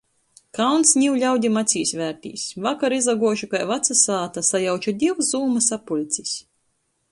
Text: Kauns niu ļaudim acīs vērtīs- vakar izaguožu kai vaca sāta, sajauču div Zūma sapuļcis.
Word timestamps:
Kauns 0.59 0.93
niu 1.01 1.17
ļaudim 1.23 1.59
acīs 1.61 1.91
vērtīs- 1.99 2.45
vakar 2.67 2.95
izaguožu 2.97 3.49
kai 3.53 3.63
vaca 3.73 3.99
sāta, 4.01 4.45
sajauču 4.51 4.97
div 5.05 5.23
Zūma 5.31 5.65
sapuļcis. 5.71 6.37